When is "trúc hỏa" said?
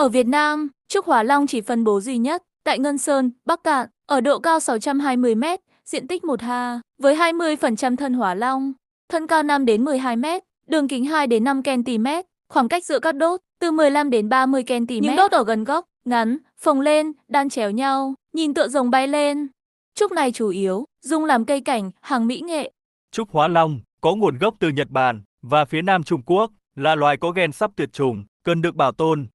0.88-1.22